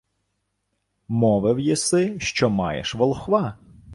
—Мовив 1.07 1.59
єси, 1.59 2.19
що 2.19 2.49
маєш 2.49 2.95
волхва. 2.95 3.57